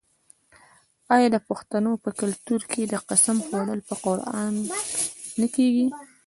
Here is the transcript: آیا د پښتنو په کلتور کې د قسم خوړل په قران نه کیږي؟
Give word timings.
آیا 1.15 1.27
د 1.33 1.37
پښتنو 1.49 1.91
په 2.03 2.09
کلتور 2.21 2.61
کې 2.71 2.81
د 2.87 2.95
قسم 3.09 3.37
خوړل 3.45 3.79
په 3.89 3.95
قران 4.03 4.53
نه 5.39 5.47
کیږي؟ 5.55 5.87